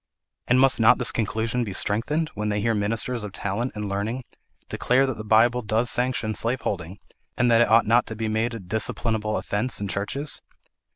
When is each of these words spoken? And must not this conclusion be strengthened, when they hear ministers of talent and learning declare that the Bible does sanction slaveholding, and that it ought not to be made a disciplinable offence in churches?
And 0.47 0.59
must 0.59 0.79
not 0.79 0.97
this 0.97 1.11
conclusion 1.11 1.63
be 1.63 1.73
strengthened, 1.73 2.29
when 2.33 2.49
they 2.49 2.59
hear 2.59 2.73
ministers 2.73 3.23
of 3.23 3.33
talent 3.33 3.73
and 3.75 3.87
learning 3.87 4.23
declare 4.67 5.05
that 5.05 5.15
the 5.15 5.23
Bible 5.23 5.61
does 5.61 5.91
sanction 5.91 6.33
slaveholding, 6.33 6.97
and 7.37 7.51
that 7.51 7.61
it 7.61 7.69
ought 7.69 7.85
not 7.85 8.07
to 8.07 8.15
be 8.15 8.27
made 8.27 8.55
a 8.55 8.59
disciplinable 8.59 9.37
offence 9.37 9.79
in 9.79 9.87
churches? 9.87 10.41